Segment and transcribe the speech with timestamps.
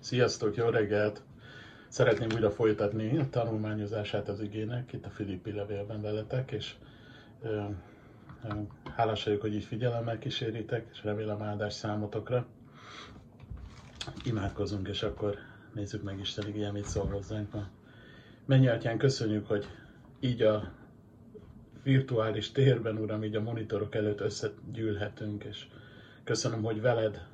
[0.00, 1.22] Sziasztok, jó reggelt!
[1.88, 6.74] Szeretném újra folytatni a tanulmányozását az igének itt a Filippi levélben veletek, és
[7.42, 7.48] ö,
[8.44, 8.52] ö,
[8.96, 12.46] hálás vagyok, hogy így figyelemmel kíséritek, és remélem áldás számotokra.
[14.24, 15.36] Imádkozunk, és akkor
[15.74, 17.68] nézzük meg Isten igéje, mit szól hozzánk ma.
[18.46, 19.66] Mennyi atyán, köszönjük, hogy
[20.20, 20.72] így a
[21.82, 25.66] virtuális térben, Uram, így a monitorok előtt összegyűlhetünk, és
[26.24, 27.26] köszönöm, hogy veled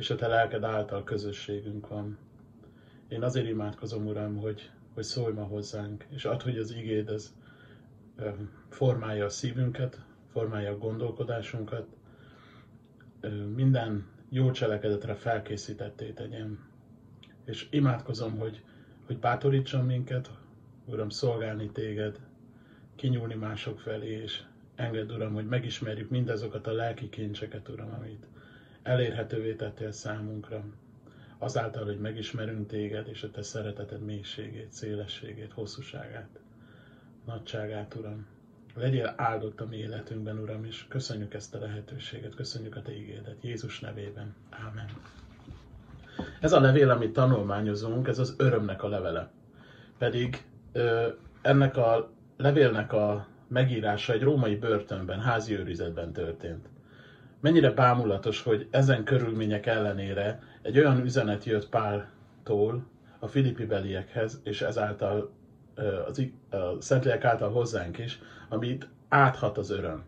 [0.00, 2.18] és a te lelked által közösségünk van.
[3.08, 7.34] Én azért imádkozom, Uram, hogy, hogy szólj ma hozzánk, és add, hogy az igéd ez
[8.68, 10.00] formálja a szívünket,
[10.32, 11.86] formálja a gondolkodásunkat,
[13.54, 16.58] minden jó cselekedetre felkészítetté tegyen.
[17.44, 18.62] És imádkozom, hogy,
[19.06, 20.30] hogy bátorítson minket,
[20.84, 22.20] Uram, szolgálni téged,
[22.96, 24.42] kinyúlni mások felé, és
[24.74, 28.26] engedd, Uram, hogy megismerjük mindazokat a lelki kincseket, Uram, amit
[28.82, 30.64] elérhetővé tettél számunkra,
[31.38, 36.28] azáltal, hogy megismerünk téged, és a te szereteted mélységét, szélességét, hosszúságát,
[37.26, 38.26] nagyságát, Uram.
[38.74, 43.36] Legyél áldott a mi életünkben, Uram, és köszönjük ezt a lehetőséget, köszönjük a Te ígédet,
[43.42, 44.34] Jézus nevében.
[44.50, 44.86] Ámen.
[46.40, 49.30] Ez a levél, amit tanulmányozunk, ez az örömnek a levele.
[49.98, 51.08] Pedig ö,
[51.42, 56.68] ennek a levélnek a megírása egy római börtönben, házi őrizetben történt.
[57.40, 62.86] Mennyire bámulatos, hogy ezen körülmények ellenére egy olyan üzenet jött Páltól
[63.18, 65.32] a filippi beliekhez, és ezáltal
[66.06, 70.04] az, a Szentlélek által hozzánk is, amit áthat az öröm.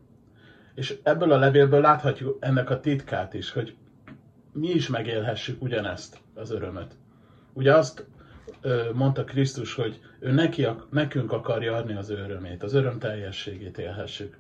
[0.75, 3.77] És ebből a levélből láthatjuk ennek a titkát is, hogy
[4.53, 6.97] mi is megélhessük ugyanezt az örömet.
[7.53, 8.07] Ugye azt
[8.93, 14.39] mondta Krisztus, hogy ő neki, nekünk akarja adni az örömét, az öröm teljességét élhessük.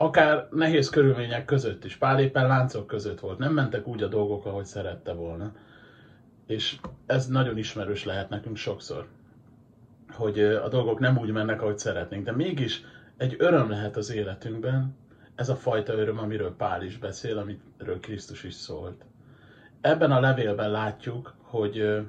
[0.00, 4.46] Akár nehéz körülmények között is, pár éppen láncok között volt, nem mentek úgy a dolgok,
[4.46, 5.52] ahogy szerette volna.
[6.46, 9.06] És ez nagyon ismerős lehet nekünk sokszor,
[10.10, 12.82] hogy a dolgok nem úgy mennek, ahogy szeretnénk, de mégis
[13.16, 14.96] egy öröm lehet az életünkben,
[15.34, 19.04] ez a fajta öröm, amiről Pál is beszél, amiről Krisztus is szólt.
[19.80, 22.00] Ebben a levélben látjuk, hogy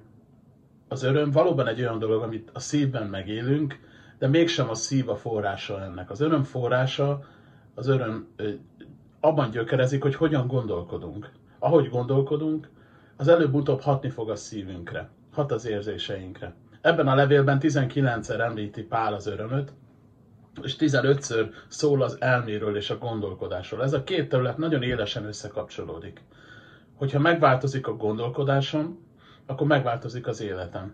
[0.87, 3.79] az öröm valóban egy olyan dolog, amit a szívben megélünk,
[4.17, 6.09] de mégsem a szív a forrása ennek.
[6.09, 7.23] Az öröm forrása,
[7.79, 8.27] az öröm
[9.19, 11.31] abban gyökerezik, hogy hogyan gondolkodunk.
[11.59, 12.69] Ahogy gondolkodunk,
[13.17, 16.53] az előbb-utóbb hatni fog a szívünkre, hat az érzéseinkre.
[16.81, 19.73] Ebben a levélben 19-szer említi Pál az örömöt,
[20.63, 23.83] és 15-ször szól az elméről és a gondolkodásról.
[23.83, 26.21] Ez a két terület nagyon élesen összekapcsolódik.
[26.95, 29.05] Hogyha megváltozik a gondolkodásom,
[29.45, 30.93] akkor megváltozik az életem.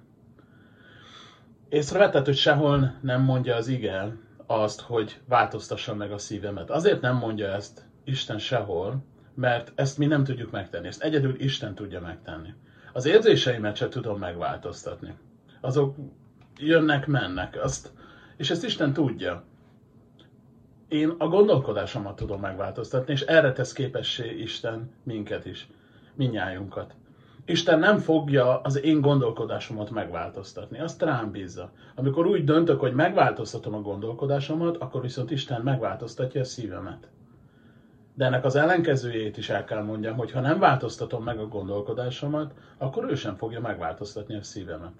[1.69, 6.69] Észrevetted, hogy sehol nem mondja az ige azt, hogy változtassa meg a szívemet.
[6.69, 10.87] Azért nem mondja ezt Isten sehol, mert ezt mi nem tudjuk megtenni.
[10.87, 12.53] Ezt egyedül Isten tudja megtenni.
[12.93, 15.13] Az érzéseimet se tudom megváltoztatni.
[15.61, 15.95] Azok
[16.57, 17.63] jönnek, mennek.
[17.63, 17.91] Azt,
[18.37, 19.43] és ezt Isten tudja.
[20.87, 25.67] Én a gondolkodásomat tudom megváltoztatni, és erre tesz képessé Isten minket is,
[26.13, 26.95] minnyájunkat.
[27.45, 31.71] Isten nem fogja az én gondolkodásomat megváltoztatni, azt rám bízza.
[31.95, 37.07] Amikor úgy döntök, hogy megváltoztatom a gondolkodásomat, akkor viszont Isten megváltoztatja a szívemet.
[38.13, 42.53] De ennek az ellenkezőjét is el kell mondjam, hogy ha nem változtatom meg a gondolkodásomat,
[42.77, 44.93] akkor ő sem fogja megváltoztatni a szívemet.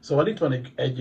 [0.00, 1.00] Szóval itt van egy, egy,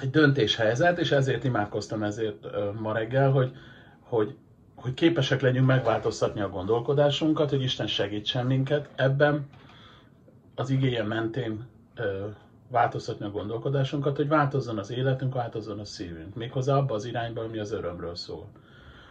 [0.00, 2.46] egy döntéshelyzet, és ezért imádkoztam ezért
[2.80, 3.52] ma reggel, hogy,
[4.00, 4.34] hogy,
[4.74, 9.46] hogy képesek legyünk megváltoztatni a gondolkodásunkat, hogy Isten segítsen minket ebben,
[10.62, 12.26] az igéje mentén ö,
[12.68, 16.34] változtatni a gondolkodásunkat, hogy változzon az életünk, változzon a szívünk.
[16.34, 18.46] Méghozzá abba az irányba, ami az örömről szól.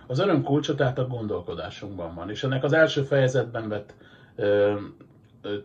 [0.07, 3.93] Az öröm kulcsa tehát a gondolkodásunkban van, és ennek az első fejezetben vett
[4.35, 4.75] ö,
[5.41, 5.55] ö,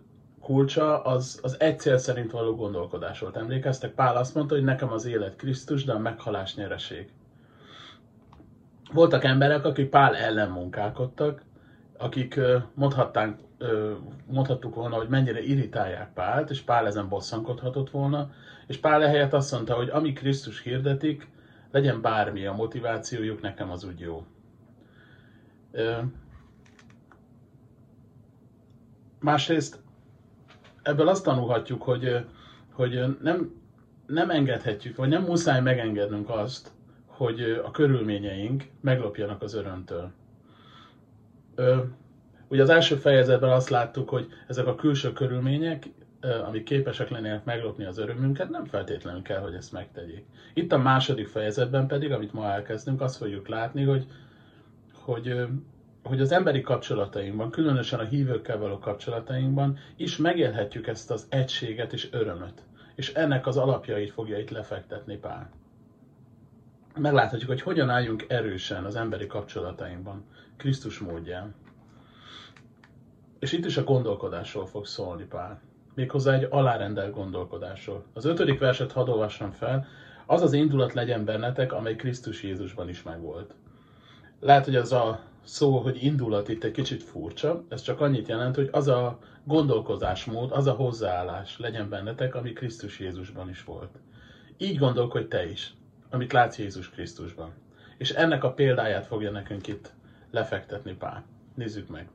[0.40, 3.36] kulcsa az, az egy cél szerint való gondolkodás volt.
[3.36, 3.94] Emlékeztek?
[3.94, 7.10] Pál azt mondta, hogy nekem az élet Krisztus, de a meghalás nyereség.
[8.92, 11.42] Voltak emberek, akik Pál ellen munkálkodtak,
[11.98, 12.40] akik
[12.74, 13.38] mondhatnánk,
[14.26, 18.30] mondhattuk volna, hogy mennyire irritálják Pált, és Pál ezen bosszankodhatott volna,
[18.66, 21.28] és Pál ehelyett azt mondta, hogy ami Krisztus hirdetik,
[21.70, 24.26] legyen bármi a motivációjuk, nekem az úgy jó.
[29.20, 29.82] Másrészt
[30.82, 32.24] ebből azt tanulhatjuk, hogy,
[32.72, 33.54] hogy nem,
[34.06, 36.72] nem engedhetjük, vagy nem muszáj megengednünk azt,
[37.06, 40.12] hogy a körülményeink meglopjanak az örömtől.
[42.48, 45.88] Ugye az első fejezetben azt láttuk, hogy ezek a külső körülmények,
[46.46, 50.24] amik képesek lennének meglopni az örömünket, nem feltétlenül kell, hogy ezt megtegyék.
[50.54, 54.06] Itt a második fejezetben pedig, amit ma elkezdünk, azt fogjuk látni, hogy,
[54.92, 55.46] hogy
[56.06, 62.08] hogy az emberi kapcsolatainkban, különösen a hívőkkel való kapcsolatainkban is megélhetjük ezt az egységet és
[62.12, 62.62] örömöt.
[62.94, 65.50] És ennek az alapjait fogja itt lefektetni Pál.
[66.96, 70.24] Megláthatjuk, hogy hogyan álljunk erősen az emberi kapcsolatainkban,
[70.56, 71.54] Krisztus módján.
[73.38, 75.60] És itt is a gondolkodásról fog szólni Pál.
[75.94, 78.04] Méghozzá egy alárendelt gondolkodásról.
[78.12, 79.86] Az ötödik verset hadd olvassam fel,
[80.26, 83.54] az az indulat legyen bennetek, amely Krisztus Jézusban is megvolt.
[84.40, 88.54] Lehet, hogy az a szó, hogy indulat itt egy kicsit furcsa, ez csak annyit jelent,
[88.54, 93.98] hogy az a gondolkozásmód, az a hozzáállás legyen bennetek, ami Krisztus Jézusban is volt.
[94.56, 95.74] Így gondolkodj te is,
[96.10, 97.52] amit látsz Jézus Krisztusban.
[97.98, 99.92] És ennek a példáját fogja nekünk itt
[100.30, 101.24] lefektetni Pál.
[101.54, 102.08] Nézzük meg.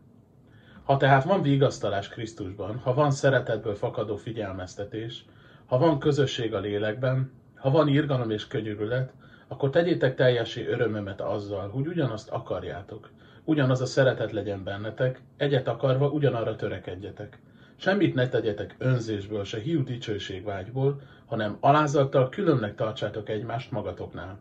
[0.83, 5.25] Ha tehát van vigasztalás Krisztusban, ha van szeretetből fakadó figyelmeztetés,
[5.65, 9.11] ha van közösség a lélekben, ha van irgalom és könyörület,
[9.47, 13.09] akkor tegyétek teljesé örömömet azzal, hogy ugyanazt akarjátok.
[13.43, 17.39] Ugyanaz a szeretet legyen bennetek, egyet akarva ugyanarra törekedjetek.
[17.75, 24.39] Semmit ne tegyetek önzésből, se hiú dicsőségvágyból, hanem alázattal különnek tartsátok egymást magatoknál.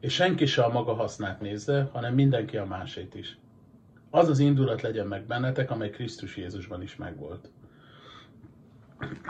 [0.00, 3.38] És senki se a maga hasznát nézze, hanem mindenki a másét is.
[4.14, 7.50] Az az indulat legyen meg bennetek, amely Krisztus Jézusban is megvolt.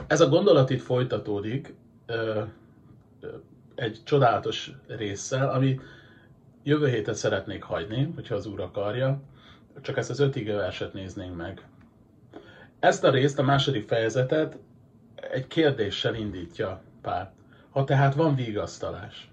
[0.06, 1.74] Ez a gondolat itt folytatódik,
[3.74, 5.80] egy csodálatos résszel, ami
[6.62, 9.22] jövő héten szeretnék hagyni, hogyha az Úr akarja,
[9.80, 11.66] csak ezt az öt verset néznénk meg.
[12.78, 14.58] Ezt a részt, a második fejezetet
[15.14, 17.34] egy kérdéssel indítja Pál.
[17.70, 19.31] Ha tehát van vigasztalás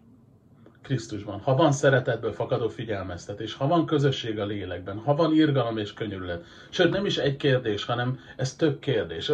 [0.81, 5.94] Krisztusban, ha van szeretetből fakadó figyelmeztetés, ha van közösség a lélekben, ha van irgalom és
[5.94, 9.31] könyörület, sőt nem is egy kérdés, hanem ez több kérdés.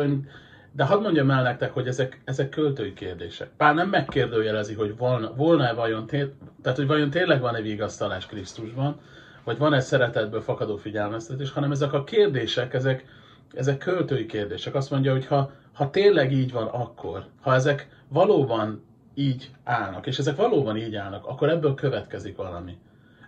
[0.72, 3.50] De hadd mondjam el nektek, hogy ezek, ezek költői kérdések.
[3.58, 9.00] Pál nem megkérdőjelezi, hogy volna, volna-e vajon, tehát hogy vajon tényleg van-e vigasztalás Krisztusban,
[9.44, 13.06] vagy van-e szeretetből fakadó figyelmeztetés, hanem ezek a kérdések, ezek,
[13.54, 14.76] ezek költői kérdések.
[14.76, 18.84] Azt mondja, hogy ha, ha tényleg így van, akkor, ha ezek valóban
[19.16, 22.78] így állnak, és ezek valóban így állnak, akkor ebből következik valami.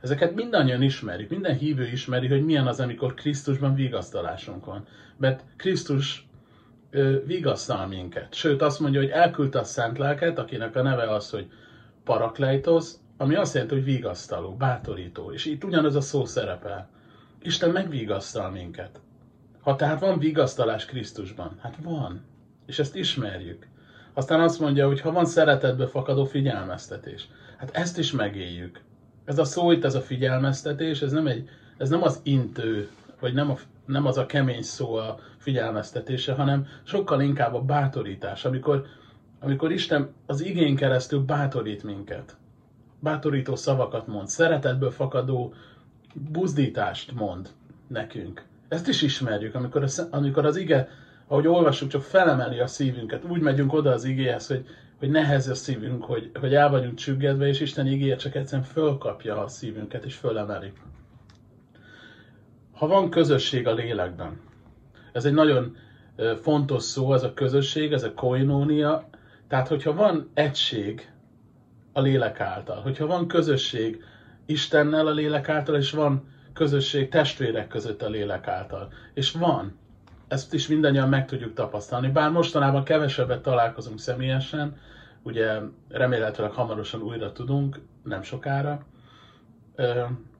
[0.02, 4.86] Ezeket mindannyian ismerjük, minden hívő ismeri, hogy milyen az, amikor Krisztusban vigasztalásunk van.
[5.18, 6.28] Mert Krisztus
[7.26, 8.34] vigasztal minket.
[8.34, 11.52] Sőt, azt mondja, hogy elküldte a szent lelket, akinek a neve az, hogy
[12.04, 15.32] parakleitos, ami azt jelenti, hogy vigasztaló, bátorító.
[15.32, 16.90] És itt ugyanaz a szó szerepel.
[17.42, 19.00] Isten megvigasztal minket.
[19.62, 22.22] Ha tehát van vigasztalás Krisztusban, hát van.
[22.66, 23.68] És ezt ismerjük.
[24.18, 27.28] Aztán azt mondja, hogy ha van szeretetbe fakadó figyelmeztetés,
[27.58, 28.82] hát ezt is megéljük.
[29.26, 33.34] Ez a szó itt, ez a figyelmeztetés, ez nem, egy, ez nem az intő, vagy
[33.34, 38.86] nem, a, nem az a kemény szó a figyelmeztetése, hanem sokkal inkább a bátorítás, amikor,
[39.40, 42.36] amikor Isten az igény keresztül bátorít minket.
[43.00, 45.54] Bátorító szavakat mond, szeretetből fakadó
[46.14, 47.50] buzdítást mond
[47.88, 48.46] nekünk.
[48.68, 50.90] Ezt is ismerjük, amikor, az, amikor az ige,
[51.28, 53.24] ahogy olvassuk, csak felemeli a szívünket.
[53.24, 54.66] Úgy megyünk oda az igéhez, hogy,
[55.00, 59.44] hogy nehez a szívünk, hogy, hogy el vagyunk csüggedve, és Isten igéje csak egyszerűen fölkapja
[59.44, 60.72] a szívünket, és fölemeli.
[62.72, 64.40] Ha van közösség a lélekben,
[65.12, 65.76] ez egy nagyon
[66.42, 69.10] fontos szó, ez a közösség, ez a koinónia.
[69.48, 71.12] Tehát, hogyha van egység
[71.94, 74.04] a lélek által, hogyha van közösség
[74.46, 79.78] Istennel a lélek által, és van közösség testvérek között a lélek által, és van,
[80.28, 84.78] ezt is mindannyian meg tudjuk tapasztalni, bár mostanában kevesebbet találkozunk személyesen,
[85.24, 85.60] ugye
[85.90, 88.86] remélhetőleg hamarosan újra tudunk, nem sokára,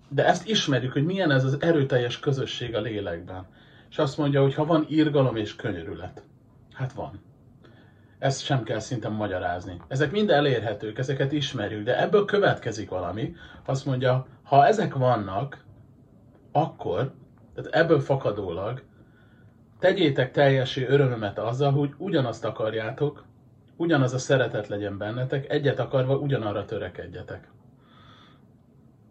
[0.10, 3.46] de ezt ismerjük, hogy milyen ez az erőteljes közösség a lélekben.
[3.90, 6.24] És azt mondja, hogy ha van irgalom és könyörület.
[6.74, 7.22] Hát van.
[8.20, 9.82] Ezt sem kell szinte magyarázni.
[9.88, 13.36] Ezek mind elérhetők, ezeket ismerjük, de ebből következik valami.
[13.66, 15.64] Azt mondja, ha ezek vannak,
[16.52, 17.14] akkor,
[17.56, 18.84] tehát ebből fakadólag,
[19.80, 23.24] tegyétek teljesé örömömet azzal, hogy ugyanazt akarjátok,
[23.76, 27.48] ugyanaz a szeretet legyen bennetek, egyet akarva ugyanarra törekedjetek.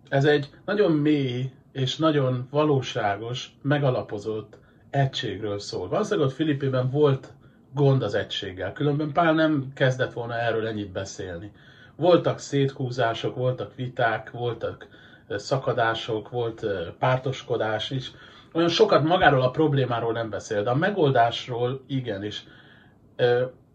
[0.08, 4.56] Ez egy nagyon mély és nagyon valóságos, megalapozott
[4.90, 5.88] egységről szól.
[5.88, 7.32] Valószínűleg ott Filippében volt
[7.74, 11.52] gond az egységgel, különben Pál nem kezdett volna erről ennyit beszélni.
[11.96, 14.86] Voltak széthúzások, voltak viták, voltak
[15.28, 16.66] szakadások, volt
[16.98, 18.10] pártoskodás is.
[18.56, 22.44] Olyan sokat magáról a problémáról nem beszél, de a megoldásról igenis.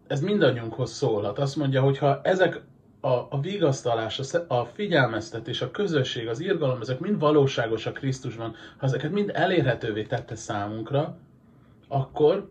[0.06, 1.38] Ez mindannyiunkhoz szólhat.
[1.38, 2.60] Azt mondja, hogy ha ezek
[3.00, 8.86] a, a vigasztalás, a, a figyelmeztetés, a közösség, az irgalom, ezek mind valóságosak Krisztusban, ha
[8.86, 11.16] ezeket mind elérhetővé tette számunkra,
[11.88, 12.50] akkor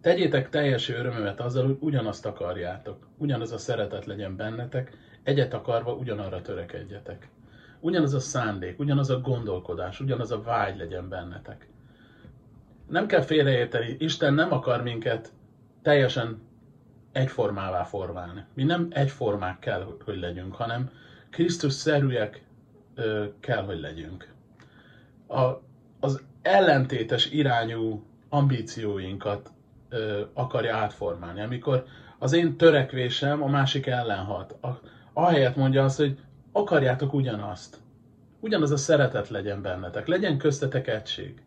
[0.00, 6.42] tegyétek teljes örömömet azzal, hogy ugyanazt akarjátok, ugyanaz a szeretet legyen bennetek, egyet akarva ugyanarra
[6.42, 7.28] törekedjetek.
[7.80, 11.68] Ugyanaz a szándék, ugyanaz a gondolkodás, ugyanaz a vágy legyen bennetek.
[12.88, 15.32] Nem kell félreérteni, Isten nem akar minket
[15.82, 16.40] teljesen
[17.12, 18.44] egyformává formálni.
[18.54, 20.90] Mi nem egyformák kell, hogy legyünk, hanem
[21.30, 22.44] Krisztus szerűek
[23.40, 24.32] kell, hogy legyünk.
[25.26, 25.42] A,
[26.00, 29.50] az ellentétes irányú ambícióinkat
[29.88, 31.40] ö, akarja átformálni.
[31.40, 31.84] Amikor
[32.18, 34.52] az én törekvésem a másik ellen hat.
[34.52, 34.80] A,
[35.12, 36.18] ahelyett mondja azt, hogy
[36.58, 37.78] akarjátok ugyanazt.
[38.40, 41.42] Ugyanaz a szeretet legyen bennetek, legyen köztetek egység.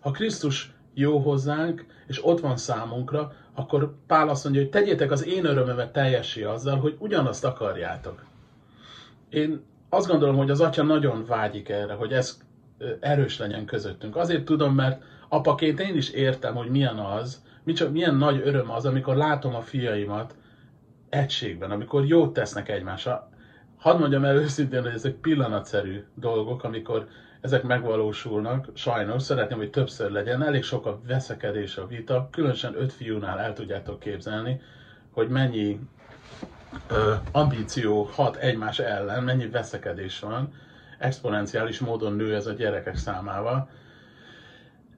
[0.00, 5.26] Ha Krisztus jó hozzánk, és ott van számunkra, akkor Pál azt mondja, hogy tegyétek az
[5.26, 8.24] én örömömet teljessé azzal, hogy ugyanazt akarjátok.
[9.28, 12.38] Én azt gondolom, hogy az atya nagyon vágyik erre, hogy ez
[13.00, 14.16] erős legyen közöttünk.
[14.16, 17.42] Azért tudom, mert apaként én is értem, hogy milyen az,
[17.90, 20.34] milyen nagy öröm az, amikor látom a fiaimat
[21.08, 23.29] egységben, amikor jót tesznek egymásra.
[23.80, 27.08] Hadd mondjam el őszintén, hogy ezek pillanatszerű dolgok, amikor
[27.40, 32.92] ezek megvalósulnak, sajnos szeretném, hogy többször legyen, elég sok a veszekedés, a vita, különösen öt
[32.92, 34.60] fiúnál el tudjátok képzelni,
[35.10, 35.80] hogy mennyi
[36.88, 40.52] ö, ambíció hat egymás ellen, mennyi veszekedés van,
[40.98, 43.68] exponenciális módon nő ez a gyerekek számával.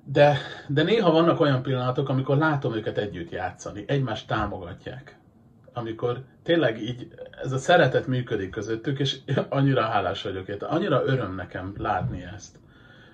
[0.04, 0.36] De,
[0.68, 5.20] de néha vannak olyan pillanatok, amikor látom őket együtt játszani, egymást támogatják.
[5.72, 7.08] Amikor tényleg így
[7.42, 9.16] ez a szeretet működik közöttük, és
[9.48, 12.58] annyira hálás vagyok érte, annyira öröm nekem látni ezt.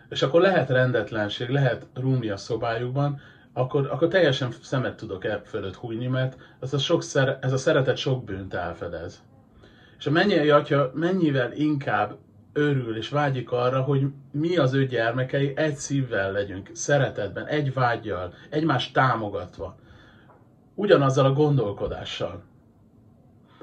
[0.09, 3.21] És akkor lehet rendetlenség, lehet rúmi a szobájukban,
[3.53, 7.57] akkor, akkor teljesen szemet tudok e fölött hújni, mert ez a, sok szer, ez a
[7.57, 9.23] szeretet sok bűnt elfedez.
[9.99, 12.17] És a mennyei atya mennyivel inkább
[12.53, 18.35] örül és vágyik arra, hogy mi az ő gyermekei egy szívvel legyünk, szeretetben, egy vágyjal,
[18.50, 19.77] egymást támogatva,
[20.75, 22.43] ugyanazzal a gondolkodással.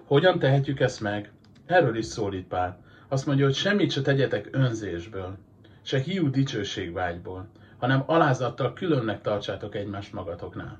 [0.05, 1.31] Hogyan tehetjük ezt meg?
[1.65, 2.79] Erről is szólít Pál.
[3.07, 5.37] Azt mondja, hogy semmit se tegyetek önzésből,
[5.81, 7.47] se hiú dicsőségvágyból,
[7.77, 10.79] hanem alázattal különnek tartsátok egymást magatoknál.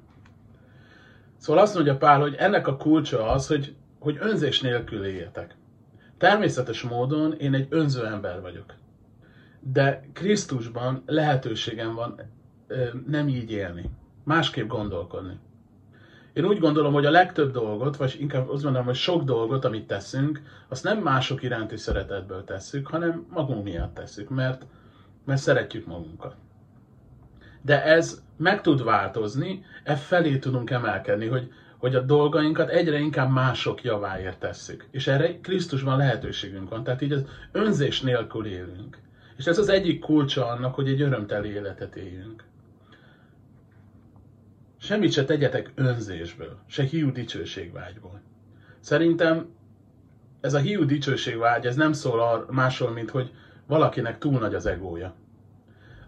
[1.37, 5.55] Szóval azt mondja Pál, hogy ennek a kulcsa az, hogy, hogy önzés nélkül éljetek.
[6.17, 8.73] Természetes módon én egy önző ember vagyok.
[9.59, 12.21] De Krisztusban lehetőségem van
[13.07, 13.89] nem így élni,
[14.23, 15.39] másképp gondolkodni.
[16.35, 19.87] Én úgy gondolom, hogy a legtöbb dolgot, vagy inkább azt mondom, hogy sok dolgot, amit
[19.87, 24.65] teszünk, azt nem mások iránti szeretetből tesszük, hanem magunk miatt tesszük, mert,
[25.25, 26.35] mert szeretjük magunkat.
[27.61, 33.31] De ez meg tud változni, e felé tudunk emelkedni, hogy hogy a dolgainkat egyre inkább
[33.31, 34.87] mások javáért tesszük.
[34.91, 36.83] És erre Krisztusban lehetőségünk van.
[36.83, 38.97] Tehát így az önzés nélkül élünk.
[39.37, 42.43] És ez az egyik kulcsa annak, hogy egy örömteli életet éljünk.
[44.85, 48.21] Semmit se tegyetek önzésből, se hiú dicsőségvágyból.
[48.79, 49.45] Szerintem
[50.41, 53.31] ez a hiú dicsőségvágy, ez nem szól másról, mint hogy
[53.67, 55.13] valakinek túl nagy az egója.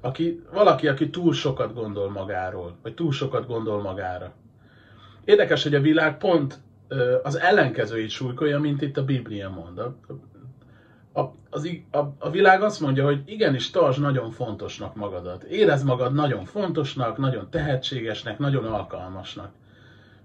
[0.02, 4.34] Aki, valaki, aki túl sokat gondol magáról, vagy túl sokat gondol magára.
[5.26, 6.60] Érdekes, hogy a világ pont
[7.24, 9.82] az ellenkezőit súlykolja, mint itt a Biblia mond.
[11.18, 15.44] A, az, a, a világ azt mondja, hogy igenis tartsd nagyon fontosnak magadat.
[15.44, 19.52] Érezd magad nagyon fontosnak, nagyon tehetségesnek, nagyon alkalmasnak.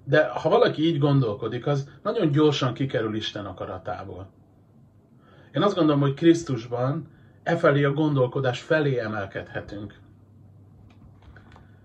[0.05, 4.31] De ha valaki így gondolkodik, az nagyon gyorsan kikerül Isten akaratából.
[5.55, 7.09] Én azt gondolom, hogy Krisztusban
[7.43, 10.01] e felé a gondolkodás felé emelkedhetünk.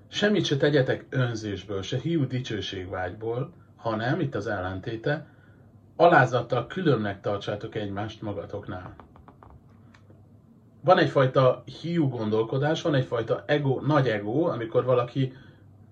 [0.08, 5.28] Semmit se tegyetek önzésből, se hiú dicsőségvágyból, hanem, itt az ellentéte,
[5.98, 8.96] alázattal különnek tartsátok egymást magatoknál.
[10.82, 15.34] Van egyfajta hiú gondolkodás, van egyfajta ego, nagy ego, amikor valaki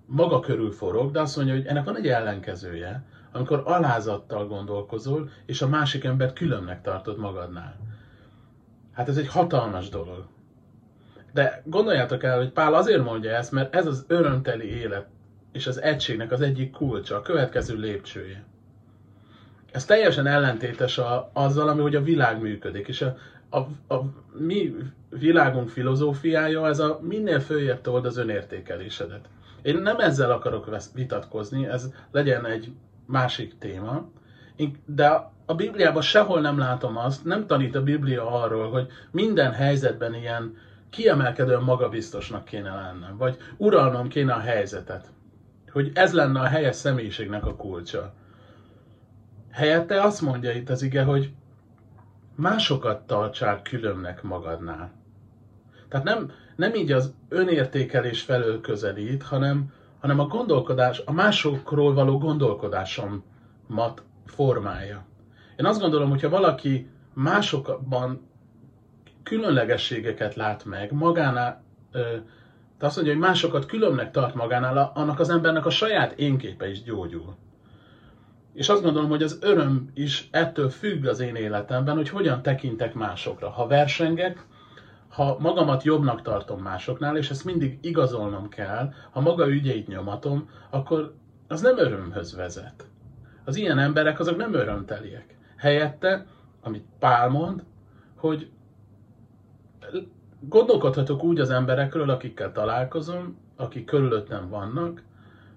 [0.05, 5.61] maga körül forog, de azt mondja, hogy ennek van egy ellenkezője, amikor alázattal gondolkozol, és
[5.61, 7.75] a másik embert különnek tartod magadnál.
[8.93, 10.25] Hát ez egy hatalmas dolog.
[11.33, 15.07] De gondoljátok el, hogy Pál azért mondja ezt, mert ez az örömteli élet
[15.51, 18.43] és az egységnek az egyik kulcsa, a következő lépcsője.
[19.75, 22.87] Ez teljesen ellentétes a, azzal, ami hogy a világ működik.
[22.87, 23.17] És a,
[23.49, 23.57] a,
[23.93, 24.03] a
[24.37, 24.75] mi
[25.09, 29.25] világunk filozófiája, ez a minél följebb told az önértékelésedet.
[29.61, 32.71] Én nem ezzel akarok vitatkozni, ez legyen egy
[33.05, 34.09] másik téma,
[34.85, 40.13] de a Bibliában sehol nem látom azt, nem tanít a Biblia arról, hogy minden helyzetben
[40.13, 40.57] ilyen
[40.89, 45.07] kiemelkedően magabiztosnak kéne lennem, vagy uralnom kéne a helyzetet.
[45.71, 48.13] Hogy ez lenne a helyes személyiségnek a kulcsa.
[49.55, 51.31] Helyette azt mondja itt az ige, hogy
[52.35, 54.91] másokat tartsál különnek magadnál.
[55.89, 62.17] Tehát nem, nem így az önértékelés felől közelít, hanem, hanem a gondolkodás, a másokról való
[62.17, 65.05] gondolkodásomat formálja.
[65.57, 68.27] Én azt gondolom, hogyha valaki másokban
[69.23, 71.63] különlegességeket lát meg, magánál,
[72.77, 76.83] de azt mondja, hogy másokat különnek tart magánál, annak az embernek a saját énképe is
[76.83, 77.35] gyógyul.
[78.55, 82.93] És azt gondolom, hogy az öröm is ettől függ az én életemben, hogy hogyan tekintek
[82.93, 83.49] másokra.
[83.49, 84.45] Ha versengek,
[85.09, 91.13] ha magamat jobbnak tartom másoknál, és ezt mindig igazolnom kell, ha maga ügyeit nyomatom, akkor
[91.47, 92.87] az nem örömhöz vezet.
[93.43, 95.37] Az ilyen emberek azok nem örömteliek.
[95.57, 96.25] Helyette,
[96.61, 97.63] amit Pál mond,
[98.15, 98.49] hogy
[100.39, 105.03] gondolkodhatok úgy az emberekről, akikkel találkozom, akik körülöttem vannak,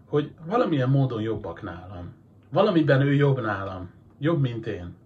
[0.09, 2.17] hogy valamilyen módon jobbak nálam.
[2.51, 3.91] Valamiben ő jobb nálam.
[4.19, 4.97] Jobb, mint én.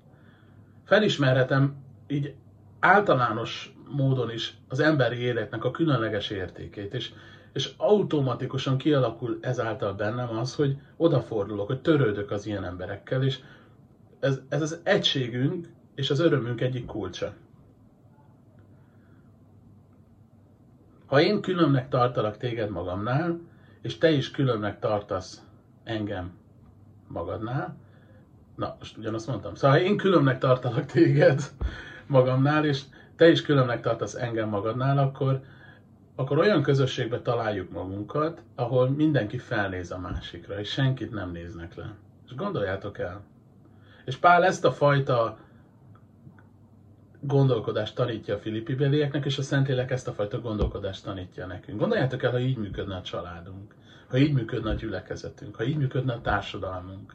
[0.85, 2.35] Felismerhetem így
[2.81, 7.13] általános módon is az emberi életnek a különleges értékét, és,
[7.53, 13.39] és automatikusan kialakul ezáltal bennem az, hogy odafordulok, hogy törődök az ilyen emberekkel, és
[14.21, 17.35] ez, ez az egységünk és az örömünk egyik kulcsa.
[21.07, 23.41] Ha én különnek tartalak téged magamnál,
[23.83, 25.43] és te is különnek tartasz
[25.85, 26.41] engem
[27.13, 27.77] magadnál,
[28.57, 31.41] na, most ugyanazt mondtam, szóval én különnek tartalak téged
[32.07, 32.83] magamnál, és
[33.17, 35.41] te is különnek tartasz engem magadnál, akkor,
[36.15, 41.95] akkor olyan közösségbe találjuk magunkat, ahol mindenki felnéz a másikra, és senkit nem néznek le.
[42.27, 43.21] És gondoljátok el.
[44.05, 45.39] És Pál ezt a fajta
[47.21, 51.79] gondolkodást tanítja a filippi belieknek, és a Szentlélek ezt a fajta gondolkodást tanítja nekünk.
[51.79, 53.75] Gondoljátok el, ha így működne a családunk,
[54.13, 57.15] ha így működne a gyülekezetünk, ha így működne a társadalmunk,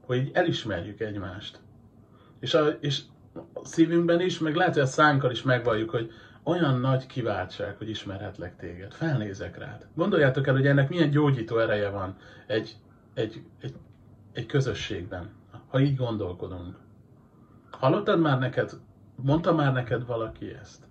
[0.00, 1.60] hogy elismerjük egymást.
[2.40, 3.00] És a, és
[3.34, 6.10] a szívünkben is, meg lehet, hogy a szánkkal is megvalljuk, hogy
[6.42, 8.92] olyan nagy kiváltság, hogy ismerhetlek téged.
[8.92, 9.86] Felnézek rád.
[9.94, 12.76] Gondoljátok el, hogy ennek milyen gyógyító ereje van egy,
[13.14, 13.74] egy, egy,
[14.32, 15.30] egy közösségben,
[15.68, 16.76] ha így gondolkodunk.
[17.70, 18.70] Hallottad már neked,
[19.14, 20.84] mondta már neked valaki ezt?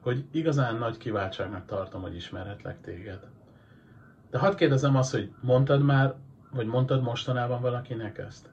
[0.00, 3.20] Hogy igazán nagy kiváltságnak tartom, hogy ismerhetlek téged.
[4.32, 6.14] De hadd kérdezem azt, hogy mondtad már,
[6.50, 8.50] vagy mondtad mostanában valakinek ezt?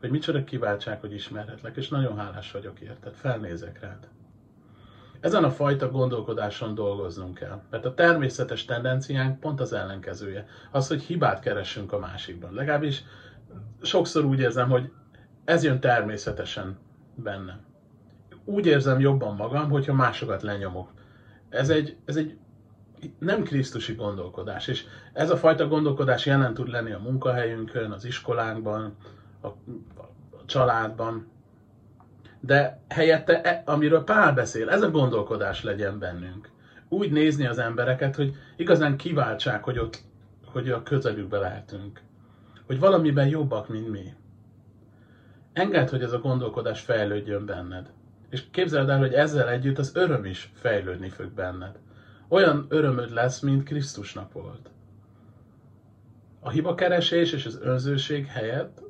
[0.00, 4.08] Hogy micsoda kiváltság, hogy ismerhetlek, és nagyon hálás vagyok érted, felnézek rád.
[5.20, 10.46] Ezen a fajta gondolkodáson dolgoznunk kell, mert a természetes tendenciánk pont az ellenkezője.
[10.70, 12.54] Az, hogy hibát keresünk a másikban.
[12.54, 13.04] Legalábbis
[13.82, 14.92] sokszor úgy érzem, hogy
[15.44, 16.78] ez jön természetesen
[17.14, 17.60] bennem.
[18.44, 20.92] Úgy érzem jobban magam, hogyha másokat lenyomok.
[21.48, 22.38] Ez egy, ez egy
[23.18, 28.96] nem krisztusi gondolkodás, és ez a fajta gondolkodás jelen tud lenni a munkahelyünkön, az iskolánkban,
[29.40, 30.10] a, a
[30.46, 31.30] családban,
[32.40, 36.50] de helyette, e, amiről Pál beszél, ez a gondolkodás legyen bennünk.
[36.88, 40.02] Úgy nézni az embereket, hogy igazán kiváltsák, hogy ott,
[40.44, 42.00] hogy a közelükbe lehetünk.
[42.66, 44.14] Hogy valamiben jobbak, mint mi.
[45.52, 47.90] Engedd, hogy ez a gondolkodás fejlődjön benned.
[48.30, 51.78] És képzeld el, hogy ezzel együtt az öröm is fejlődni fog benned.
[52.32, 54.70] Olyan örömöd lesz, mint Krisztusnak volt.
[56.40, 58.82] A hibakeresés és az önzőség helyett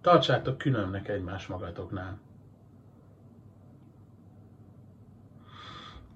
[0.00, 2.18] tartsátok különnek egymás magatoknál.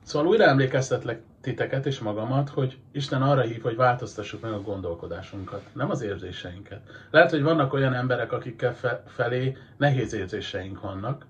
[0.02, 5.62] Szóval újra emlékeztetlek titeket és magamat, hogy Isten arra hív, hogy változtassuk meg a gondolkodásunkat,
[5.72, 6.80] nem az érzéseinket.
[7.10, 11.26] Lehet, hogy vannak olyan emberek, akikkel fe- felé nehéz érzéseink vannak,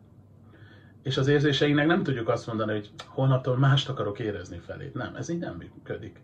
[1.02, 4.90] és az érzéseinknek nem tudjuk azt mondani, hogy holnaptól mást akarok érezni felé.
[4.94, 6.20] Nem, ez így nem működik.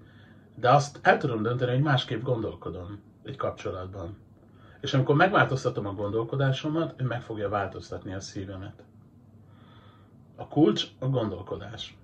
[0.55, 4.17] De azt el tudom dönteni, hogy másképp gondolkodom egy kapcsolatban.
[4.81, 8.83] És amikor megváltoztatom a gondolkodásomat, ő meg fogja változtatni a szívemet.
[10.37, 11.99] A kulcs a gondolkodás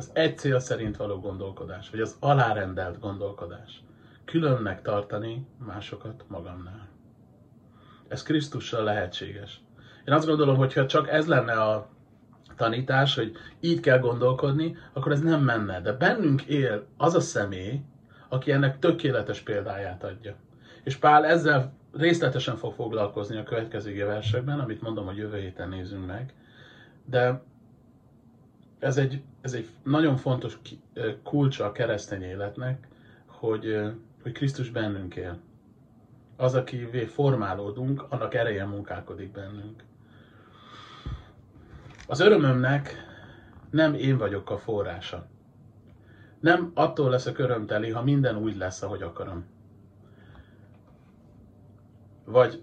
[0.00, 3.82] az egy cél szerint való gondolkodás, vagy az alárendelt gondolkodás.
[4.24, 6.88] Különnek tartani másokat magamnál.
[8.08, 9.60] Ez Krisztussal lehetséges.
[10.04, 11.88] Én azt gondolom, hogy ha csak ez lenne a
[12.56, 15.80] tanítás, hogy így kell gondolkodni, akkor ez nem menne.
[15.80, 17.80] De bennünk él az a személy,
[18.28, 20.34] aki ennek tökéletes példáját adja.
[20.82, 26.06] És Pál ezzel részletesen fog foglalkozni a következő versekben, amit mondom, hogy jövő héten nézünk
[26.06, 26.34] meg.
[27.04, 27.42] De
[28.78, 30.58] ez egy, ez egy nagyon fontos
[31.22, 32.88] kulcsa a keresztény életnek,
[33.26, 33.80] hogy,
[34.22, 35.38] hogy Krisztus bennünk él.
[36.36, 39.82] Az, akivé formálódunk, annak ereje munkálkodik bennünk.
[42.10, 42.96] Az örömömnek
[43.70, 45.26] nem én vagyok a forrása.
[46.40, 49.44] Nem attól leszek örömteli, ha minden úgy lesz, ahogy akarom.
[52.24, 52.62] Vagy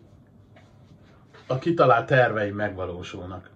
[1.48, 3.50] a kitalált terveim megvalósulnak.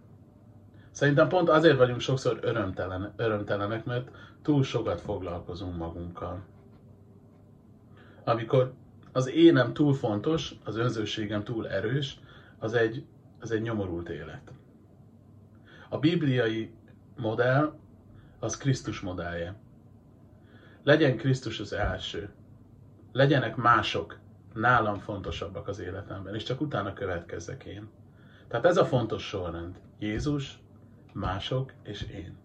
[0.92, 4.10] Szerintem pont azért vagyunk sokszor örömtelen, örömtelenek, mert
[4.42, 6.44] túl sokat foglalkozunk magunkkal.
[8.24, 8.74] Amikor
[9.12, 12.20] az énem túl fontos, az önzőségem túl erős,
[12.60, 13.06] az egy,
[13.40, 14.52] az egy nyomorult élet.
[15.94, 16.72] A bibliai
[17.16, 17.74] modell
[18.40, 19.56] az Krisztus modellje.
[20.84, 22.30] Legyen Krisztus az első.
[23.12, 24.20] Legyenek mások
[24.54, 27.90] nálam fontosabbak az életemben, és csak utána következzek én.
[28.48, 29.80] Tehát ez a fontos sorrend.
[30.00, 30.60] Jézus,
[31.14, 32.38] mások és én.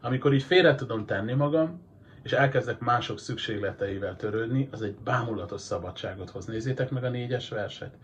[0.00, 1.82] Amikor így félre tudom tenni magam,
[2.22, 6.46] és elkezdek mások szükségleteivel törődni, az egy bámulatos szabadságot hoz.
[6.46, 7.96] Nézzétek meg a négyes verset.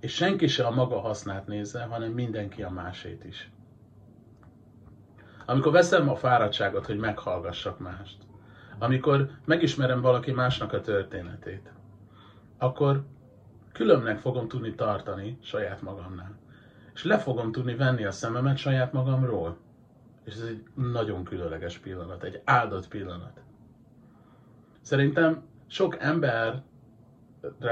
[0.00, 3.50] És senki se a maga hasznát nézze, hanem mindenki a másét is.
[5.52, 8.16] Amikor veszem a fáradtságot, hogy meghallgassak mást,
[8.78, 11.72] amikor megismerem valaki másnak a történetét,
[12.58, 13.04] akkor
[13.72, 16.38] különnek fogom tudni tartani saját magamnál.
[16.94, 19.56] És le fogom tudni venni a szememet saját magamról.
[20.24, 23.40] És ez egy nagyon különleges pillanat, egy áldott pillanat.
[24.80, 26.62] Szerintem sok emberre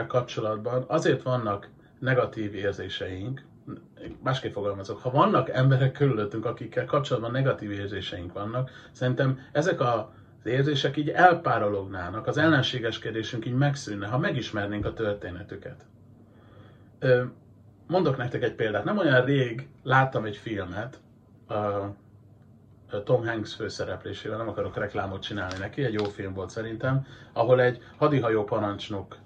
[0.06, 3.44] kapcsolatban azért vannak negatív érzéseink,
[4.22, 10.12] másképp fogalmazok, ha vannak emberek körülöttünk, akikkel kapcsolatban negatív érzéseink vannak, szerintem ezek a
[10.44, 15.86] az érzések így elpárolognának, az ellenségeskedésünk így megszűnne, ha megismernénk a történetüket.
[17.86, 18.84] Mondok nektek egy példát.
[18.84, 21.00] Nem olyan rég láttam egy filmet,
[23.04, 27.82] Tom Hanks főszereplésével, nem akarok reklámot csinálni neki, egy jó film volt szerintem, ahol egy
[27.96, 29.16] hadihajó parancsnok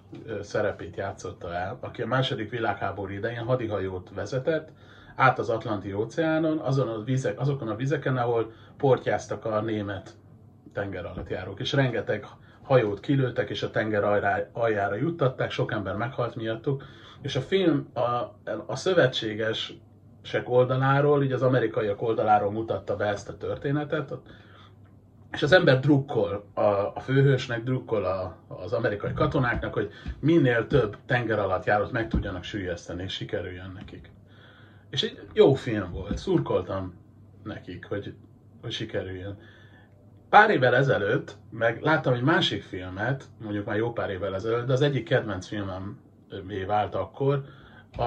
[0.42, 4.68] szerepét játszotta el, aki a második világháború idején hadihajót vezetett,
[5.16, 10.14] át az Atlanti óceánon, azon a vizek, azokon a vizeken, ahol portyáztak a német
[10.72, 12.26] tenger alatt járók, és rengeteg
[12.62, 14.04] hajót kilőttek, és a tenger
[14.52, 16.84] aljára juttatták, sok ember meghalt miattuk,
[17.22, 18.00] és a film a,
[18.66, 18.76] a
[20.24, 24.14] szövetségesek oldaláról, így az amerikaiak oldaláról mutatta be ezt a történetet,
[25.32, 26.60] és az ember drukkol a,
[26.94, 32.44] a főhősnek, drukkol a, az amerikai katonáknak, hogy minél több tenger alatt járót meg tudjanak
[32.44, 34.10] sűjeszteni, és sikerüljön nekik.
[34.90, 36.94] És egy jó film volt, szurkoltam
[37.42, 38.14] nekik, hogy,
[38.62, 39.38] hogy sikerüljön.
[40.28, 44.72] Pár évvel ezelőtt meg láttam egy másik filmet, mondjuk már jó pár évvel ezelőtt, de
[44.72, 45.98] az egyik kedvenc filmem
[46.66, 47.44] vált akkor,
[47.96, 48.02] a,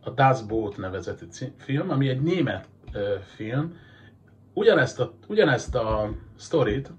[0.00, 3.78] a Das Boot nevezetű film, ami egy német ö, film.
[4.52, 6.92] Ugyanezt a, ugyanezt a sztorit,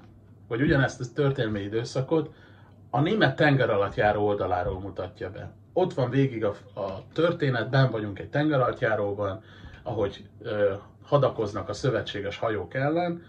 [0.47, 2.33] vagy ugyanezt a történelmi időszakot
[2.89, 5.51] a német tenger alatt járó oldaláról mutatja be.
[5.73, 9.41] Ott van végig a, a történet, vagyunk egy tenger alatt járóban,
[9.83, 10.73] ahogy ö,
[11.03, 13.21] hadakoznak a szövetséges hajók ellen,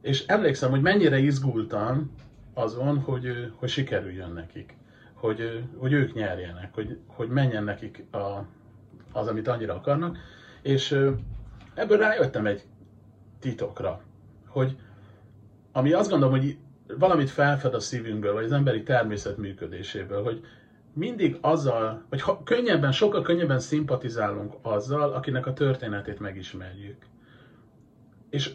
[0.00, 2.14] és emlékszem, hogy mennyire izgultam
[2.54, 4.76] azon, hogy, hogy sikerüljön nekik,
[5.20, 8.46] hogy, hogy ők nyerjenek, hogy, hogy menjen nekik a,
[9.12, 10.18] az, amit annyira akarnak,
[10.62, 10.92] és
[11.74, 12.64] ebből rájöttem egy
[13.40, 14.02] titokra,
[14.46, 14.76] hogy
[15.72, 16.58] ami azt gondolom, hogy
[16.98, 20.44] valamit felfed a szívünkből, vagy az emberi természet működéséből, hogy
[20.92, 27.06] mindig azzal, vagy ha, könnyebben, sokkal könnyebben szimpatizálunk azzal, akinek a történetét megismerjük.
[28.30, 28.52] És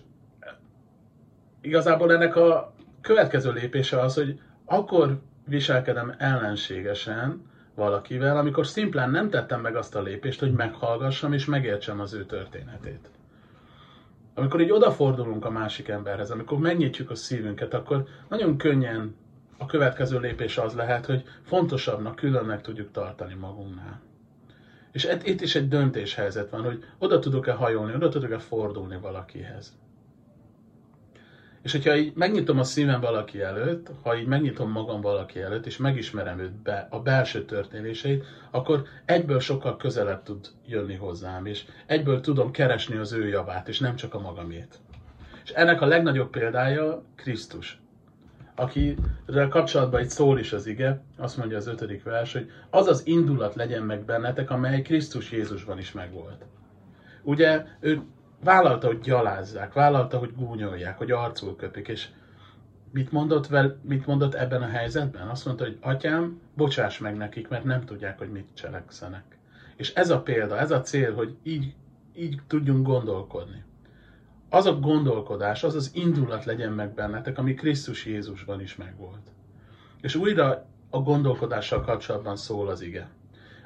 [1.61, 7.41] igazából ennek a következő lépése az, hogy akkor viselkedem ellenségesen
[7.75, 12.25] valakivel, amikor szimplán nem tettem meg azt a lépést, hogy meghallgassam és megértsem az ő
[12.25, 13.09] történetét.
[14.33, 19.15] Amikor így odafordulunk a másik emberhez, amikor megnyitjuk a szívünket, akkor nagyon könnyen
[19.57, 24.01] a következő lépés az lehet, hogy fontosabbnak, különnek tudjuk tartani magunknál.
[24.91, 29.77] És itt is egy döntéshelyzet van, hogy oda tudok-e hajolni, oda tudok-e fordulni valakihez.
[31.65, 35.77] És hogyha így megnyitom a szívem valaki előtt, ha így megnyitom magam valaki előtt, és
[35.77, 42.21] megismerem őt be, a belső történéseit, akkor egyből sokkal közelebb tud jönni hozzám, és egyből
[42.21, 44.79] tudom keresni az ő javát, és nem csak a magamét.
[45.43, 47.79] És ennek a legnagyobb példája Krisztus,
[48.55, 53.07] akivel kapcsolatban itt szól is az ige, azt mondja az ötödik vers, hogy az az
[53.07, 56.45] indulat legyen meg bennetek, amely Krisztus Jézusban is megvolt.
[57.23, 58.01] Ugye ő
[58.45, 62.07] vállalta, hogy gyalázzák, vállalta, hogy gúnyolják, hogy arcul köpik, és
[62.91, 65.27] mit mondott, vel, mit mondott ebben a helyzetben?
[65.27, 69.37] Azt mondta, hogy atyám, bocsáss meg nekik, mert nem tudják, hogy mit cselekszenek.
[69.75, 71.73] És ez a példa, ez a cél, hogy így,
[72.15, 73.63] így tudjunk gondolkodni.
[74.49, 79.31] Az a gondolkodás, az az indulat legyen meg bennetek, ami Krisztus Jézusban is megvolt.
[80.01, 83.09] És újra a gondolkodással kapcsolatban szól az ige.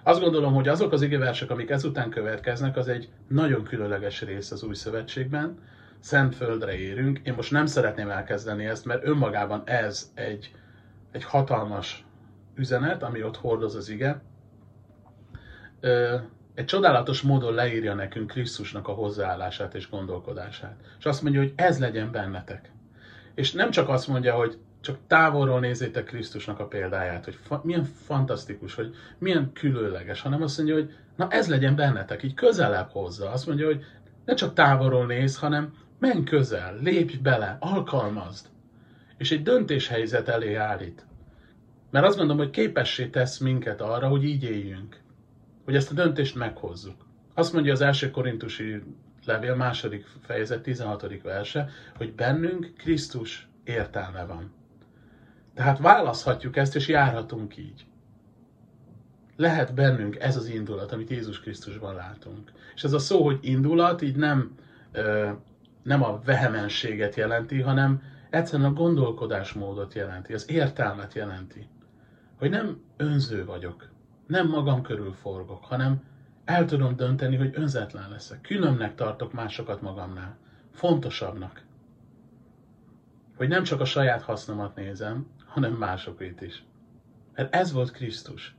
[0.03, 4.63] Azt gondolom, hogy azok az igeversek, amik ezután következnek, az egy nagyon különleges rész az
[4.63, 5.57] új szövetségben.
[5.99, 7.19] Szent földre érünk.
[7.23, 10.51] Én most nem szeretném elkezdeni ezt, mert önmagában ez egy,
[11.12, 12.05] egy hatalmas
[12.55, 14.21] üzenet, ami ott hordoz az ige.
[16.53, 20.75] Egy csodálatos módon leírja nekünk Krisztusnak a hozzáállását és gondolkodását.
[20.99, 22.71] És azt mondja, hogy ez legyen bennetek.
[23.35, 27.83] És nem csak azt mondja, hogy csak távolról nézzétek Krisztusnak a példáját, hogy fa- milyen
[27.83, 33.29] fantasztikus, hogy milyen különleges, hanem azt mondja, hogy na ez legyen bennetek, így közelebb hozza.
[33.31, 33.83] Azt mondja, hogy
[34.25, 38.47] ne csak távolról néz, hanem menj közel, lépj bele, alkalmazd.
[39.17, 41.05] És egy döntéshelyzet elé állít.
[41.91, 45.01] Mert azt gondolom, hogy képessé tesz minket arra, hogy így éljünk.
[45.65, 47.05] Hogy ezt a döntést meghozzuk.
[47.33, 48.83] Azt mondja az első korintusi
[49.25, 51.21] levél második fejezet 16.
[51.21, 54.58] verse, hogy bennünk Krisztus értelme van.
[55.59, 57.85] Tehát választhatjuk ezt, és járhatunk így.
[59.35, 62.51] Lehet bennünk ez az indulat, amit Jézus Krisztusban látunk.
[62.75, 64.55] És ez a szó, hogy indulat, így nem,
[65.83, 71.67] nem a vehemenséget jelenti, hanem egyszerűen a gondolkodásmódot jelenti, az értelmet jelenti.
[72.37, 73.89] Hogy nem önző vagyok,
[74.27, 76.03] nem magam körül forgok, hanem
[76.45, 78.41] el tudom dönteni, hogy önzetlen leszek.
[78.41, 80.37] Különnek tartok másokat magamnál.
[80.71, 81.63] Fontosabbnak.
[83.37, 86.63] Hogy nem csak a saját hasznomat nézem, hanem másokét is.
[87.35, 88.55] Mert ez volt Krisztus.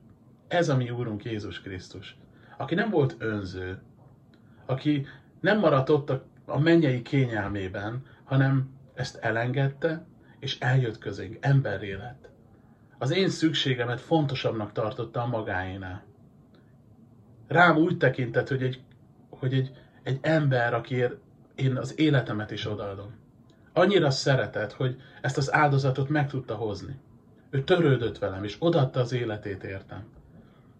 [0.49, 2.17] Ez a mi Úrunk Jézus Krisztus.
[2.57, 3.83] Aki nem volt önző,
[4.67, 5.07] aki
[5.41, 10.07] nem maradt ott a, a mennyei kényelmében, hanem ezt elengedte,
[10.39, 12.29] és eljött közénk, emberré lett.
[12.99, 16.05] Az én szükségemet fontosabbnak tartotta a magáénál.
[17.49, 18.83] Rám úgy tekintett, hogy egy,
[19.29, 19.73] hogy egy,
[20.03, 21.15] egy ember, akiért
[21.55, 23.15] én az életemet is odaadom.
[23.81, 26.99] Annyira szeretett, hogy ezt az áldozatot meg tudta hozni.
[27.51, 30.05] Ő törődött velem, és odaadta az életét értem.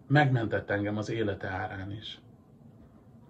[0.07, 2.19] Megmentett engem az élete árán is.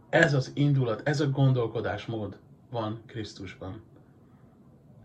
[0.09, 2.37] Ez az indulat, ez a gondolkodásmód
[2.69, 3.81] van Krisztusban.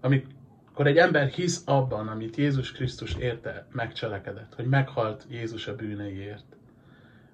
[0.01, 6.57] Amikor egy ember hisz abban, amit Jézus Krisztus érte, megcselekedett, hogy meghalt Jézus a bűneiért,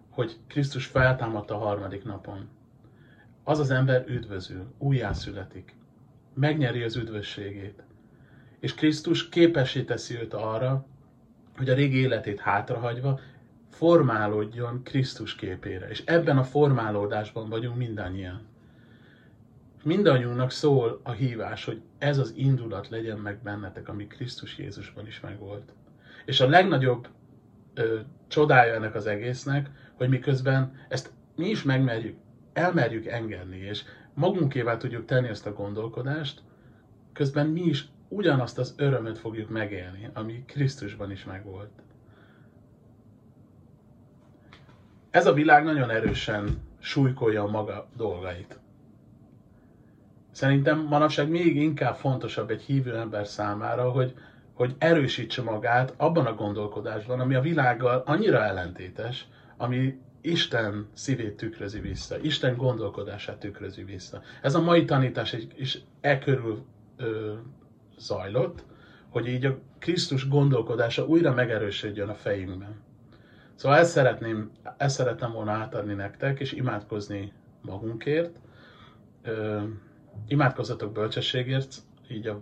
[0.08, 2.48] hogy Krisztus feltámadt a harmadik napon,
[3.44, 5.80] az az ember üdvözül, újjászületik,
[6.34, 7.82] megnyeri az üdvösségét.
[8.60, 10.86] És Krisztus képessé teszi őt arra,
[11.56, 13.20] hogy a régi életét hátrahagyva
[13.70, 15.88] formálódjon Krisztus képére.
[15.88, 18.46] És ebben a formálódásban vagyunk mindannyian.
[19.82, 25.20] Mindannyiunknak szól a hívás, hogy ez az indulat legyen meg bennetek, ami Krisztus Jézusban is
[25.20, 25.72] megvolt.
[26.24, 27.08] És a legnagyobb
[27.74, 32.16] ö, csodája ennek az egésznek, hogy miközben ezt mi is megmerjük,
[32.52, 33.82] elmerjük engedni, és
[34.14, 36.42] magunkével tudjuk tenni ezt a gondolkodást,
[37.12, 41.70] közben mi is ugyanazt az örömöt fogjuk megélni, ami Krisztusban is megvolt.
[45.10, 48.58] Ez a világ nagyon erősen súlykolja a maga dolgait.
[50.30, 54.14] Szerintem manapság még inkább fontosabb egy hívő ember számára, hogy,
[54.52, 61.80] hogy erősítse magát abban a gondolkodásban, ami a világgal annyira ellentétes, ami Isten szívét tükrözi
[61.80, 64.22] vissza, Isten gondolkodását tükrözi vissza.
[64.42, 66.64] Ez a mai tanítás is e körül
[66.96, 67.32] ö,
[67.98, 68.64] zajlott,
[69.08, 72.80] hogy így a Krisztus gondolkodása újra megerősödjön a fejünkben.
[73.54, 78.36] Szóval ezt szeretném, ezt szeretném volna átadni nektek, és imádkozni magunkért.
[79.22, 79.62] Ö,
[80.26, 81.74] imádkozzatok bölcsességért,
[82.08, 82.40] így a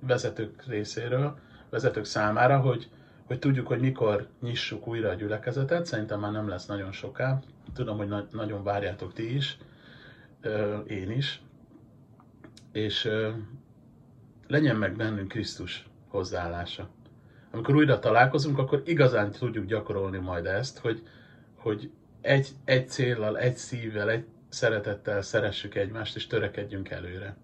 [0.00, 1.38] vezetők részéről,
[1.70, 2.88] vezetők számára, hogy,
[3.24, 5.86] hogy tudjuk, hogy mikor nyissuk újra a gyülekezetet.
[5.86, 7.40] Szerintem már nem lesz nagyon soká.
[7.74, 9.58] Tudom, hogy na- nagyon várjátok ti is,
[10.40, 11.42] ö, én is.
[12.72, 13.30] És ö,
[14.46, 16.88] legyen meg bennünk Krisztus hozzáállása.
[17.50, 21.02] Amikor újra találkozunk, akkor igazán tudjuk gyakorolni majd ezt, hogy,
[21.54, 27.36] hogy egy, egy céllal, egy szívvel, egy szeretettel szeressük egymást, és törekedjünk előre.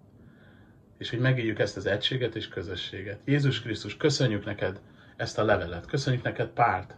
[0.97, 3.19] És hogy megéljük ezt az egységet és közösséget.
[3.25, 4.79] Jézus Krisztus, köszönjük neked
[5.21, 6.95] ezt a levelet, köszönjük neked párt,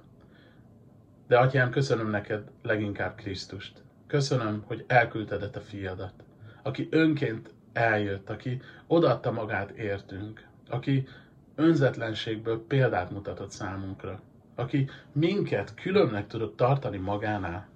[1.28, 3.84] de atyám, köszönöm neked leginkább Krisztust.
[4.08, 6.14] Köszönöm, hogy elküldted a fiadat,
[6.62, 11.08] aki önként eljött, aki odaadta magát értünk, aki
[11.56, 14.22] önzetlenségből példát mutatott számunkra,
[14.56, 17.68] aki minket különnek tudott tartani magánál.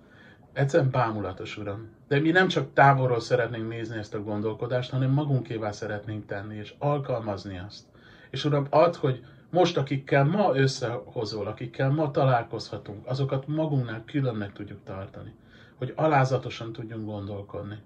[0.54, 1.90] Egyszerűen bámulatos, Uram.
[2.08, 6.74] De mi nem csak távolról szeretnénk nézni ezt a gondolkodást, hanem magunkévá szeretnénk tenni, és
[6.78, 7.86] alkalmazni azt.
[8.30, 14.84] És Uram, add, hogy most, akikkel ma összehozol, akikkel ma találkozhatunk, azokat magunknál különnek tudjuk
[14.84, 15.34] tartani.
[15.78, 17.78] Hogy alázatosan tudjunk gondolkodni.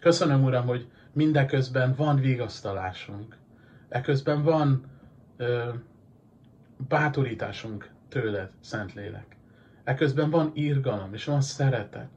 [0.00, 3.36] Köszönöm, Uram, hogy mindeközben van vigasztalásunk.
[3.88, 4.84] Eközben van
[5.36, 5.68] ö,
[6.88, 9.36] bátorításunk tőled, Szentlélek.
[9.84, 12.10] Eközben van írgalom, és van szeretet,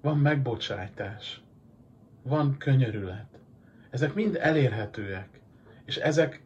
[0.00, 1.42] van megbocsájtás,
[2.22, 3.26] van könyörület.
[3.90, 5.40] Ezek mind elérhetőek.
[5.84, 6.42] És ezek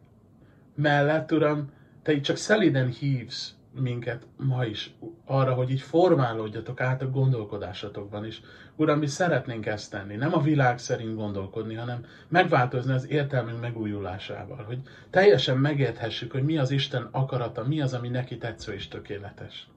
[0.75, 1.69] mellett, Uram,
[2.05, 8.25] Te így csak szeliden hívsz minket ma is arra, hogy így formálódjatok át a gondolkodásatokban
[8.25, 8.41] is.
[8.75, 14.63] Uram, mi szeretnénk ezt tenni, nem a világ szerint gondolkodni, hanem megváltozni az értelmünk megújulásával,
[14.63, 19.67] hogy teljesen megérthessük, hogy mi az Isten akarata, mi az, ami neki tetsző és tökéletes.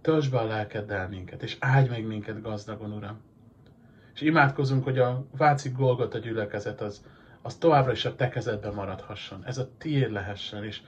[0.00, 3.20] Töltsd be a lelkeddel minket, és áldj meg minket gazdagon, Uram.
[4.14, 7.04] És imádkozunk, hogy a Váci Golgota gyülekezet az,
[7.46, 9.42] az továbbra is a te kezedben maradhasson.
[9.44, 10.80] Ez a tiéd lehessen, és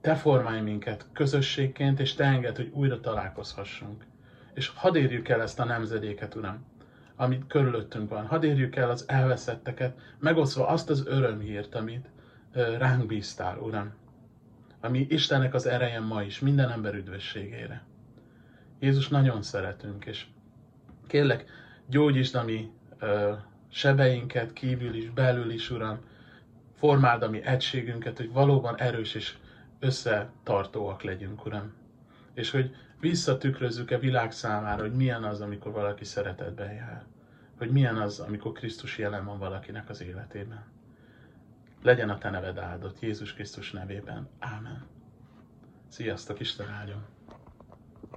[0.00, 4.04] te formálj minket közösségként, és te enged, hogy újra találkozhassunk.
[4.54, 6.64] És hadd érjük el ezt a nemzedéket, Uram,
[7.16, 8.26] amit körülöttünk van.
[8.26, 12.08] Hadd érjük el az elveszetteket, megosztva azt az örömhírt, amit
[12.52, 13.92] ránk bíztál, Uram.
[14.80, 17.84] Ami Istennek az ereje ma is, minden ember üdvösségére.
[18.78, 20.26] Jézus, nagyon szeretünk, és
[21.06, 21.44] kérlek,
[21.86, 22.70] gyógyítsd a mi
[23.74, 25.98] sebeinket, kívül is, belül is, Uram,
[26.74, 29.36] formáld a mi egységünket, hogy valóban erős és
[29.78, 31.72] összetartóak legyünk, Uram.
[32.34, 37.04] És hogy visszatükrözzük a világ számára, hogy milyen az, amikor valaki szeretetben jár.
[37.58, 40.64] Hogy milyen az, amikor Krisztus jelen van valakinek az életében.
[41.82, 44.28] Legyen a te neved áldott Jézus Krisztus nevében.
[44.38, 44.86] Ámen.
[45.88, 47.13] Sziasztok, Isten áldjon!